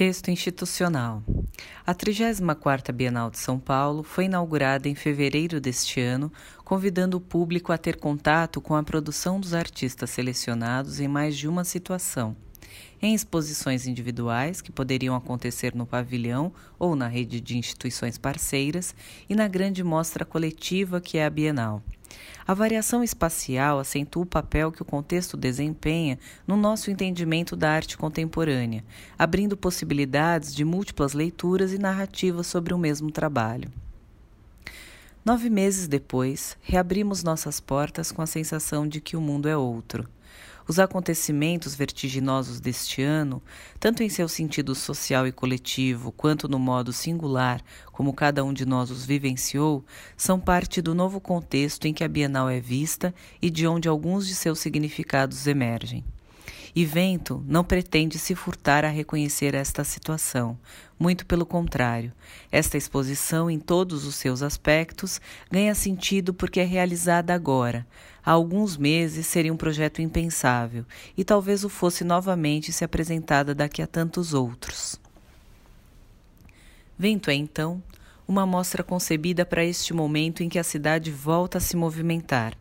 [0.00, 1.22] Texto institucional.
[1.86, 6.32] A 34ª Bienal de São Paulo foi inaugurada em fevereiro deste ano,
[6.64, 11.46] convidando o público a ter contato com a produção dos artistas selecionados em mais de
[11.46, 12.34] uma situação.
[13.02, 18.94] Em exposições individuais, que poderiam acontecer no pavilhão ou na rede de instituições parceiras,
[19.28, 21.82] e na grande mostra coletiva que é a Bienal.
[22.46, 27.96] A variação espacial acentua o papel que o contexto desempenha no nosso entendimento da arte
[27.96, 28.84] contemporânea,
[29.18, 33.70] abrindo possibilidades de múltiplas leituras e narrativas sobre o mesmo trabalho.
[35.24, 40.08] Nove meses depois, reabrimos nossas portas com a sensação de que o mundo é outro.
[40.68, 43.42] Os acontecimentos vertiginosos deste ano,
[43.78, 48.64] tanto em seu sentido social e coletivo, quanto no modo singular como cada um de
[48.64, 49.84] nós os vivenciou,
[50.16, 54.26] são parte do novo contexto em que a Bienal é vista e de onde alguns
[54.26, 56.04] de seus significados emergem.
[56.74, 60.58] E Vento não pretende se furtar a reconhecer esta situação.
[60.98, 62.12] Muito pelo contrário,
[62.52, 67.86] esta exposição, em todos os seus aspectos, ganha sentido porque é realizada agora.
[68.24, 70.84] Há alguns meses seria um projeto impensável,
[71.16, 75.00] e talvez o fosse novamente se apresentada daqui a tantos outros.
[76.98, 77.82] Vento é, então,
[78.28, 82.56] uma mostra concebida para este momento em que a cidade volta a se movimentar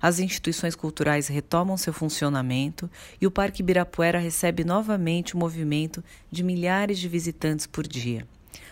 [0.00, 6.42] as instituições culturais retomam seu funcionamento e o Parque Ibirapuera recebe novamente o movimento de
[6.42, 8.26] milhares de visitantes por dia.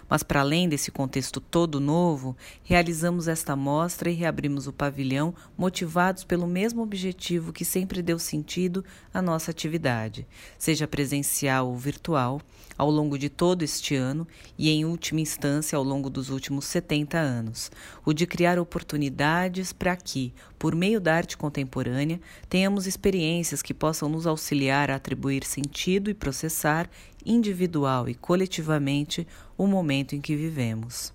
[0.09, 6.25] Mas, para além desse contexto todo novo, realizamos esta mostra e reabrimos o pavilhão motivados
[6.25, 10.27] pelo mesmo objetivo que sempre deu sentido à nossa atividade,
[10.59, 12.41] seja presencial ou virtual,
[12.79, 14.27] ao longo de todo este ano
[14.59, 17.71] e, em última instância, ao longo dos últimos 70 anos,
[18.05, 24.09] o de criar oportunidades para que, por meio da arte contemporânea, tenhamos experiências que possam
[24.09, 26.89] nos auxiliar a atribuir sentido e processar
[27.27, 29.27] individual e coletivamente
[29.59, 31.13] o momento em que vivemos.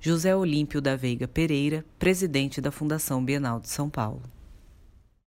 [0.00, 4.33] José Olímpio da Veiga Pereira, presidente da Fundação Bienal de São Paulo.